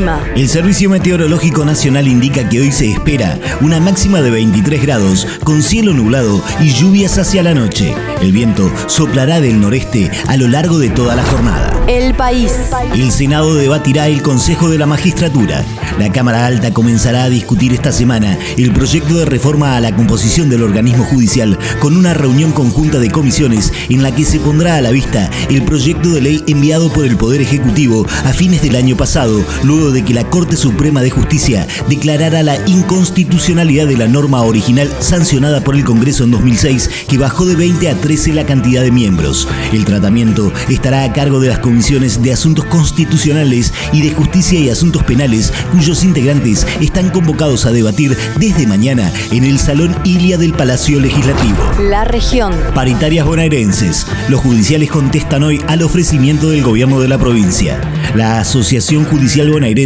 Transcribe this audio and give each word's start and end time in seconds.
El 0.00 0.06
clima. 0.06 0.24
El 0.34 0.48
Servicio 0.48 0.88
Meteorológico 0.88 1.64
Nacional 1.64 2.08
indica 2.08 2.48
que 2.48 2.60
hoy 2.60 2.72
se 2.72 2.90
espera 2.90 3.38
una 3.60 3.80
máxima 3.80 4.22
de 4.22 4.30
23 4.30 4.80
grados, 4.82 5.26
con 5.44 5.62
cielo 5.62 5.92
nublado 5.92 6.42
y 6.60 6.70
lluvias 6.72 7.18
hacia 7.18 7.42
la 7.42 7.54
noche. 7.54 7.94
El 8.22 8.32
viento 8.32 8.70
soplará 8.86 9.40
del 9.40 9.60
noreste 9.60 10.10
a 10.26 10.36
lo 10.36 10.48
largo 10.48 10.78
de 10.78 10.88
toda 10.88 11.16
la 11.16 11.24
jornada. 11.24 11.70
El 11.86 12.14
país. 12.14 12.52
El 12.94 13.10
Senado 13.10 13.54
debatirá 13.54 14.06
el 14.06 14.22
Consejo 14.22 14.70
de 14.70 14.78
la 14.78 14.86
Magistratura. 14.86 15.64
La 15.98 16.10
Cámara 16.12 16.46
Alta 16.46 16.72
comenzará 16.72 17.24
a 17.24 17.28
discutir 17.28 17.72
esta 17.72 17.92
semana 17.92 18.38
el 18.56 18.72
proyecto 18.72 19.18
de 19.18 19.26
reforma 19.26 19.76
a 19.76 19.80
la 19.80 19.94
composición 19.94 20.48
del 20.48 20.62
organismo 20.62 21.04
judicial 21.04 21.58
con 21.80 21.96
una 21.96 22.14
reunión 22.14 22.52
conjunta 22.52 22.98
de 22.98 23.10
comisiones 23.10 23.72
en 23.88 24.02
la 24.02 24.14
que 24.14 24.24
se 24.24 24.40
pondrá 24.40 24.76
a 24.76 24.80
la 24.80 24.90
vista 24.90 25.28
el 25.50 25.62
proyecto 25.62 26.10
de 26.10 26.20
ley 26.20 26.44
enviado 26.46 26.90
por 26.92 27.04
el 27.04 27.16
Poder 27.16 27.40
Ejecutivo 27.40 28.06
a 28.24 28.32
fines 28.32 28.62
del 28.62 28.76
año 28.76 28.96
pasado, 28.96 29.44
luego 29.62 29.89
de 29.90 30.04
que 30.04 30.14
la 30.14 30.28
Corte 30.28 30.56
Suprema 30.56 31.02
de 31.02 31.10
Justicia 31.10 31.66
declarara 31.88 32.42
la 32.42 32.56
inconstitucionalidad 32.66 33.86
de 33.86 33.96
la 33.96 34.06
norma 34.06 34.42
original 34.42 34.90
sancionada 35.00 35.62
por 35.62 35.74
el 35.74 35.84
Congreso 35.84 36.24
en 36.24 36.30
2006 36.30 36.90
que 37.08 37.18
bajó 37.18 37.44
de 37.44 37.56
20 37.56 37.88
a 37.88 37.94
13 37.94 38.34
la 38.34 38.46
cantidad 38.46 38.82
de 38.82 38.90
miembros. 38.90 39.48
El 39.72 39.84
tratamiento 39.84 40.52
estará 40.68 41.04
a 41.04 41.12
cargo 41.12 41.40
de 41.40 41.48
las 41.48 41.58
comisiones 41.58 42.22
de 42.22 42.32
Asuntos 42.32 42.64
Constitucionales 42.66 43.72
y 43.92 44.02
de 44.02 44.12
Justicia 44.14 44.58
y 44.58 44.70
Asuntos 44.70 45.02
Penales, 45.04 45.52
cuyos 45.72 46.04
integrantes 46.04 46.66
están 46.80 47.10
convocados 47.10 47.66
a 47.66 47.72
debatir 47.72 48.16
desde 48.38 48.66
mañana 48.66 49.12
en 49.30 49.44
el 49.44 49.58
Salón 49.58 49.96
Ilia 50.04 50.38
del 50.38 50.52
Palacio 50.52 51.00
Legislativo. 51.00 51.58
La 51.88 52.04
región. 52.04 52.54
Paritarias 52.74 53.26
bonaerenses. 53.26 54.06
Los 54.28 54.40
judiciales 54.40 54.90
contestan 54.90 55.42
hoy 55.42 55.60
al 55.66 55.82
ofrecimiento 55.82 56.50
del 56.50 56.62
gobierno 56.62 57.00
de 57.00 57.08
la 57.08 57.18
provincia. 57.18 57.80
La 58.14 58.40
Asociación 58.40 59.04
Judicial 59.04 59.50
Bonaerense 59.50 59.79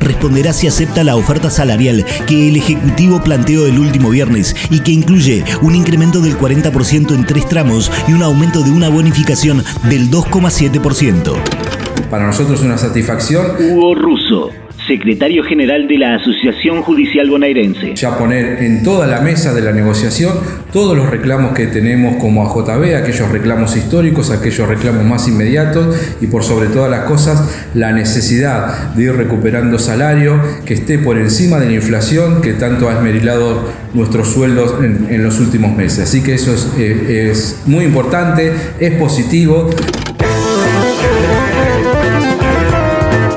responderá 0.00 0.52
si 0.52 0.66
acepta 0.66 1.04
la 1.04 1.16
oferta 1.16 1.50
salarial 1.50 2.04
que 2.26 2.48
el 2.48 2.56
Ejecutivo 2.56 3.22
planteó 3.22 3.66
el 3.66 3.78
último 3.78 4.10
viernes 4.10 4.54
y 4.70 4.80
que 4.80 4.92
incluye 4.92 5.44
un 5.62 5.74
incremento 5.74 6.20
del 6.20 6.36
40% 6.36 7.14
en 7.14 7.24
tres 7.26 7.48
tramos 7.48 7.90
y 8.08 8.12
un 8.12 8.22
aumento 8.22 8.62
de 8.62 8.70
una 8.70 8.88
bonificación 8.88 9.64
del 9.88 10.10
2,7%. 10.10 11.95
Para 12.10 12.26
nosotros 12.26 12.60
es 12.60 12.66
una 12.66 12.78
satisfacción. 12.78 13.44
Hugo 13.58 13.94
Russo, 13.94 14.50
secretario 14.86 15.42
general 15.42 15.88
de 15.88 15.98
la 15.98 16.14
Asociación 16.16 16.82
Judicial 16.82 17.28
Bonaerense. 17.28 17.94
Ya 17.96 18.16
poner 18.16 18.62
en 18.62 18.82
toda 18.82 19.06
la 19.06 19.20
mesa 19.20 19.52
de 19.52 19.62
la 19.62 19.72
negociación 19.72 20.32
todos 20.72 20.96
los 20.96 21.10
reclamos 21.10 21.52
que 21.54 21.66
tenemos 21.66 22.16
como 22.16 22.42
AJB, 22.42 22.94
aquellos 22.96 23.30
reclamos 23.30 23.76
históricos, 23.76 24.30
aquellos 24.30 24.68
reclamos 24.68 25.04
más 25.04 25.26
inmediatos 25.26 25.96
y 26.20 26.26
por 26.26 26.44
sobre 26.44 26.68
todas 26.68 26.90
las 26.90 27.04
cosas 27.04 27.70
la 27.74 27.92
necesidad 27.92 28.94
de 28.94 29.04
ir 29.04 29.12
recuperando 29.16 29.78
salario 29.78 30.40
que 30.64 30.74
esté 30.74 30.98
por 30.98 31.18
encima 31.18 31.58
de 31.58 31.66
la 31.66 31.74
inflación 31.74 32.40
que 32.40 32.52
tanto 32.52 32.88
ha 32.88 32.94
esmerilado 32.94 33.68
nuestros 33.94 34.28
sueldos 34.28 34.74
en, 34.82 35.08
en 35.10 35.22
los 35.24 35.40
últimos 35.40 35.74
meses. 35.74 36.04
Así 36.04 36.22
que 36.22 36.34
eso 36.34 36.52
es, 36.54 36.72
eh, 36.78 37.30
es 37.30 37.62
muy 37.66 37.84
importante, 37.84 38.52
es 38.78 38.92
positivo. 38.92 39.70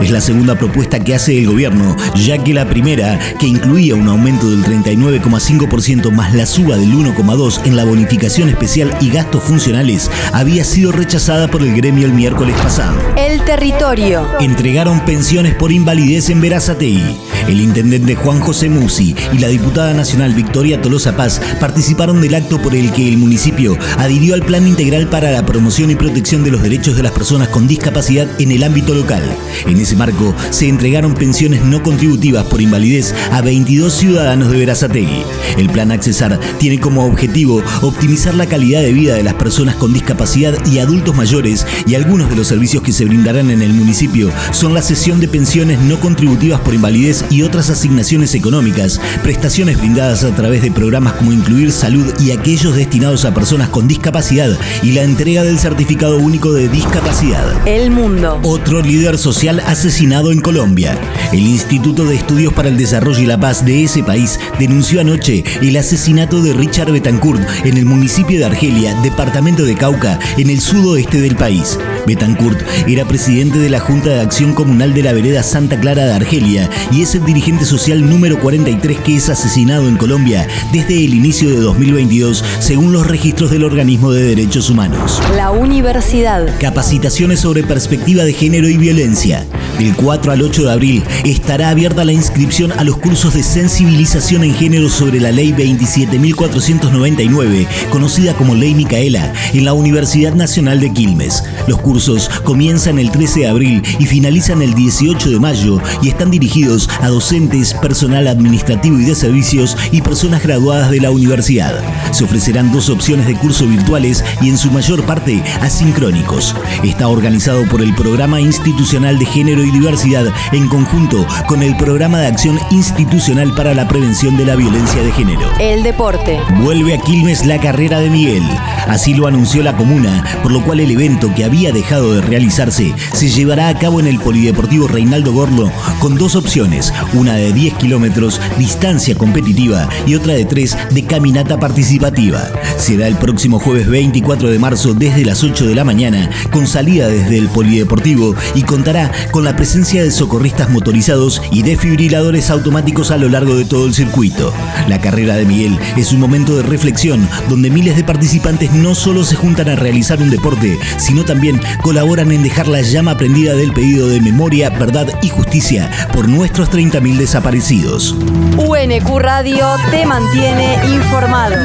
Es 0.01 0.11
la 0.11 0.21
segunda 0.21 0.55
propuesta 0.55 0.99
que 1.03 1.13
hace 1.13 1.37
el 1.37 1.47
gobierno, 1.47 1.95
ya 2.15 2.41
que 2.41 2.53
la 2.53 2.69
primera, 2.69 3.19
que 3.37 3.47
incluía 3.47 3.95
un 3.95 4.07
aumento 4.07 4.49
del 4.49 4.63
39,5% 4.63 6.11
más 6.11 6.33
la 6.33 6.45
suba 6.45 6.77
del 6.77 6.93
1,2% 6.93 7.65
en 7.65 7.75
la 7.75 7.83
bonificación 7.83 8.49
especial 8.49 8.95
y 9.01 9.09
gastos 9.09 9.43
funcionales, 9.43 10.09
había 10.31 10.63
sido 10.63 10.91
rechazada 10.91 11.49
por 11.49 11.61
el 11.61 11.75
gremio 11.75 12.05
el 12.05 12.13
miércoles 12.13 12.55
pasado. 12.57 12.97
El 13.17 13.43
territorio. 13.43 14.25
Entregaron 14.39 15.03
pensiones 15.05 15.55
por 15.55 15.71
invalidez 15.71 16.29
en 16.29 16.41
Verazategui. 16.41 17.17
El 17.47 17.61
intendente 17.61 18.15
Juan 18.15 18.39
José 18.39 18.69
Musi 18.69 19.15
y 19.33 19.39
la 19.39 19.47
diputada 19.47 19.93
nacional 19.93 20.33
Victoria 20.33 20.81
Tolosa 20.81 21.17
Paz 21.17 21.41
participaron 21.59 22.21
del 22.21 22.35
acto 22.35 22.61
por 22.61 22.75
el 22.75 22.91
que 22.91 23.07
el 23.07 23.17
municipio 23.17 23.77
adhirió 23.97 24.35
al 24.35 24.43
Plan 24.43 24.67
Integral 24.67 25.09
para 25.09 25.31
la 25.31 25.45
Promoción 25.45 25.91
y 25.91 25.95
Protección 25.95 26.43
de 26.43 26.51
los 26.51 26.61
Derechos 26.61 26.95
de 26.95 27.03
las 27.03 27.11
Personas 27.11 27.49
con 27.49 27.67
Discapacidad 27.67 28.27
en 28.39 28.51
el 28.51 28.63
ámbito 28.63 28.93
local. 28.93 29.23
En 29.65 29.79
ese 29.79 29.88
marco, 29.95 30.33
se 30.49 30.67
entregaron 30.67 31.13
pensiones 31.13 31.63
no 31.63 31.83
contributivas 31.83 32.45
por 32.45 32.61
invalidez 32.61 33.13
a 33.31 33.41
22 33.41 33.93
ciudadanos 33.93 34.51
de 34.51 34.57
Verazategui. 34.57 35.23
El 35.57 35.69
Plan 35.69 35.91
Accesar 35.91 36.39
tiene 36.57 36.79
como 36.79 37.05
objetivo 37.05 37.63
optimizar 37.81 38.35
la 38.35 38.45
calidad 38.45 38.81
de 38.81 38.93
vida 38.93 39.15
de 39.15 39.23
las 39.23 39.35
personas 39.35 39.75
con 39.75 39.93
discapacidad 39.93 40.53
y 40.65 40.79
adultos 40.79 41.15
mayores 41.15 41.65
y 41.85 41.95
algunos 41.95 42.29
de 42.29 42.35
los 42.35 42.47
servicios 42.47 42.83
que 42.83 42.93
se 42.93 43.05
brindarán 43.05 43.49
en 43.51 43.61
el 43.61 43.73
municipio 43.73 44.31
son 44.51 44.73
la 44.73 44.81
cesión 44.81 45.19
de 45.19 45.27
pensiones 45.27 45.79
no 45.79 45.99
contributivas 45.99 46.61
por 46.61 46.73
invalidez 46.73 47.25
y 47.29 47.43
otras 47.43 47.69
asignaciones 47.69 48.35
económicas, 48.35 48.99
prestaciones 49.23 49.77
brindadas 49.77 50.23
a 50.23 50.35
través 50.35 50.61
de 50.61 50.71
programas 50.71 51.13
como 51.13 51.31
Incluir 51.31 51.71
Salud 51.71 52.05
y 52.19 52.31
aquellos 52.31 52.75
destinados 52.75 53.25
a 53.25 53.33
personas 53.33 53.69
con 53.69 53.87
discapacidad 53.87 54.57
y 54.83 54.91
la 54.91 55.03
entrega 55.03 55.43
del 55.43 55.59
Certificado 55.59 56.17
Único 56.17 56.53
de 56.53 56.69
Discapacidad. 56.69 57.45
El 57.67 57.91
mundo. 57.91 58.39
Otro 58.43 58.81
líder 58.81 59.17
social 59.17 59.61
asesinado 59.79 60.33
en 60.33 60.41
Colombia. 60.41 60.93
El 61.31 61.47
Instituto 61.47 62.03
de 62.03 62.15
Estudios 62.15 62.51
para 62.51 62.67
el 62.67 62.75
Desarrollo 62.75 63.21
y 63.21 63.25
la 63.25 63.39
Paz 63.39 63.63
de 63.63 63.85
ese 63.85 64.03
país 64.03 64.37
denunció 64.59 64.99
anoche 64.99 65.45
el 65.61 65.77
asesinato 65.77 66.41
de 66.41 66.51
Richard 66.51 66.91
Betancourt 66.91 67.41
en 67.63 67.77
el 67.77 67.85
municipio 67.85 68.37
de 68.37 68.45
Argelia, 68.45 68.93
departamento 69.03 69.63
de 69.63 69.75
Cauca, 69.75 70.19
en 70.37 70.49
el 70.49 70.59
sudoeste 70.59 71.21
del 71.21 71.37
país. 71.37 71.79
Betancourt 72.05 72.59
era 72.89 73.07
presidente 73.07 73.57
de 73.57 73.69
la 73.69 73.79
Junta 73.79 74.09
de 74.09 74.19
Acción 74.19 74.53
Comunal 74.53 74.93
de 74.93 75.03
la 75.03 75.13
Vereda 75.13 75.43
Santa 75.43 75.79
Clara 75.79 76.03
de 76.03 76.13
Argelia 76.13 76.69
y 76.91 77.01
es 77.01 77.15
el 77.15 77.23
dirigente 77.23 77.63
social 77.63 78.09
número 78.09 78.37
43 78.41 78.97
que 78.99 79.15
es 79.15 79.29
asesinado 79.29 79.87
en 79.87 79.95
Colombia 79.95 80.45
desde 80.73 81.05
el 81.05 81.13
inicio 81.13 81.49
de 81.49 81.61
2022, 81.61 82.43
según 82.59 82.91
los 82.91 83.07
registros 83.07 83.49
del 83.49 83.63
Organismo 83.63 84.11
de 84.11 84.23
Derechos 84.23 84.69
Humanos. 84.69 85.21
La 85.37 85.51
universidad. 85.51 86.49
Capacitaciones 86.59 87.39
sobre 87.39 87.63
perspectiva 87.63 88.25
de 88.25 88.33
género 88.33 88.67
y 88.67 88.75
violencia. 88.75 89.45
Del 89.79 89.95
4 89.95 90.33
al 90.33 90.41
8 90.41 90.63
de 90.63 90.71
abril 90.73 91.03
estará 91.23 91.69
abierta 91.69 92.03
la 92.03 92.11
inscripción 92.11 92.73
a 92.73 92.83
los 92.83 92.97
cursos 92.97 93.33
de 93.33 93.43
sensibilización 93.43 94.43
en 94.43 94.53
género 94.53 94.89
sobre 94.89 95.21
la 95.21 95.31
Ley 95.31 95.53
27.499, 95.53 97.65
conocida 97.89 98.33
como 98.33 98.55
Ley 98.55 98.75
Micaela, 98.75 99.31
en 99.53 99.63
la 99.63 99.71
Universidad 99.71 100.33
Nacional 100.33 100.81
de 100.81 100.91
Quilmes. 100.91 101.45
Los 101.67 101.79
cursos 101.79 102.27
comienzan 102.43 102.99
el 102.99 103.09
13 103.09 103.39
de 103.39 103.47
abril 103.47 103.81
y 103.99 104.05
finalizan 104.05 104.61
el 104.61 104.73
18 104.73 105.29
de 105.29 105.39
mayo 105.39 105.79
y 106.01 106.09
están 106.09 106.29
dirigidos 106.29 106.89
a 106.99 107.07
docentes, 107.07 107.73
personal 107.73 108.27
administrativo 108.27 108.99
y 108.99 109.05
de 109.05 109.15
servicios 109.15 109.77
y 109.93 110.01
personas 110.01 110.43
graduadas 110.43 110.91
de 110.91 110.99
la 110.99 111.11
universidad. 111.11 111.81
Se 112.11 112.25
ofrecerán 112.25 112.73
dos 112.73 112.89
opciones 112.89 113.27
de 113.27 113.35
curso 113.35 113.65
virtuales 113.65 114.25
y 114.41 114.49
en 114.49 114.57
su 114.57 114.71
mayor 114.71 115.03
parte 115.03 115.41
asincrónicos. 115.61 116.53
Está 116.83 117.07
organizado 117.07 117.63
por 117.69 117.81
el 117.81 117.95
Programa 117.95 118.41
Institucional 118.41 119.17
de 119.17 119.25
Género 119.25 119.63
y 119.63 119.68
Diversidad 119.71 120.33
en 120.51 120.67
conjunto 120.67 121.25
con 121.47 121.63
el 121.63 121.75
Programa 121.77 122.19
de 122.19 122.27
Acción 122.27 122.59
Institucional 122.71 123.53
para 123.55 123.73
la 123.73 123.87
Prevención 123.87 124.37
de 124.37 124.45
la 124.45 124.55
Violencia 124.55 125.01
de 125.03 125.11
Género. 125.11 125.41
El 125.59 125.83
deporte. 125.83 126.39
Vuelve 126.61 126.93
a 126.93 126.97
Quilmes 126.99 127.45
la 127.45 127.59
carrera 127.59 127.99
de 127.99 128.09
Miguel. 128.09 128.43
Así 128.87 129.13
lo 129.13 129.27
anunció 129.27 129.63
la 129.63 129.75
comuna, 129.75 130.23
por 130.41 130.51
lo 130.51 130.63
cual 130.63 130.79
el 130.79 130.91
evento 130.91 131.33
que 131.35 131.45
había 131.45 131.71
dejado 131.71 132.13
de 132.13 132.21
realizarse 132.21 132.93
se 133.13 133.29
llevará 133.29 133.69
a 133.69 133.77
cabo 133.77 133.99
en 133.99 134.07
el 134.07 134.19
Polideportivo 134.19 134.87
Reinaldo 134.87 135.33
Gorlo 135.33 135.71
con 135.99 136.15
dos 136.15 136.35
opciones, 136.35 136.93
una 137.13 137.35
de 137.35 137.53
10 137.53 137.75
kilómetros, 137.75 138.41
distancia 138.57 139.15
competitiva, 139.15 139.87
y 140.05 140.15
otra 140.15 140.33
de 140.33 140.45
3 140.45 140.77
de 140.91 141.05
caminata 141.05 141.59
participativa. 141.59 142.41
Será 142.77 143.07
el 143.07 143.15
próximo 143.15 143.59
jueves 143.59 143.87
24 143.87 144.49
de 144.49 144.59
marzo 144.59 144.93
desde 144.93 145.25
las 145.25 145.43
8 145.43 145.67
de 145.67 145.75
la 145.75 145.83
mañana, 145.83 146.29
con 146.51 146.67
salida 146.67 147.07
desde 147.07 147.37
el 147.37 147.49
Polideportivo 147.49 148.35
y 148.55 148.63
contará 148.63 149.11
con 149.31 149.43
la 149.43 149.55
presencia 149.59 150.01
de 150.01 150.09
socorristas 150.09 150.69
motorizados 150.69 151.41
y 151.51 151.63
desfibriladores 151.63 152.49
automáticos 152.49 153.11
a 153.11 153.17
lo 153.17 153.27
largo 153.27 153.55
de 153.55 153.65
todo 153.65 153.87
el 153.87 153.93
circuito. 153.93 154.53
La 154.87 155.01
carrera 155.01 155.35
de 155.35 155.43
Miguel 155.43 155.77
es 155.97 156.13
un 156.13 156.21
momento 156.21 156.55
de 156.55 156.63
reflexión 156.63 157.27
donde 157.49 157.69
miles 157.69 157.97
de 157.97 158.05
participantes 158.05 158.71
no 158.71 158.95
solo 158.95 159.25
se 159.25 159.35
juntan 159.35 159.67
a 159.67 159.75
realizar 159.75 160.21
un 160.21 160.29
deporte, 160.29 160.79
sino 160.95 161.25
también 161.25 161.59
colaboran 161.81 162.31
en 162.31 162.41
dejar 162.41 162.69
la 162.69 162.79
llama 162.79 163.17
prendida 163.17 163.53
del 163.53 163.73
pedido 163.73 164.07
de 164.07 164.21
memoria, 164.21 164.69
verdad 164.69 165.09
y 165.21 165.27
justicia 165.27 165.91
por 166.13 166.29
nuestros 166.29 166.71
30.000 166.71 167.17
desaparecidos. 167.17 168.15
UNQ 168.55 169.19
Radio 169.19 169.67
te 169.91 170.05
mantiene 170.05 170.77
informado. 170.85 171.57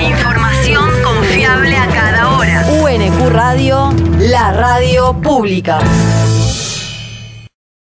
Información 0.00 0.90
confiable 1.02 1.76
a 1.76 1.88
cada 1.88 2.36
hora. 2.36 2.64
UNQ 2.68 3.30
Radio, 3.30 3.92
la 4.20 4.52
radio 4.52 5.12
pública. 5.20 5.80